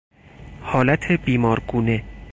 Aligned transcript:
حالت 0.61 1.11
بیمارگونه 1.11 2.03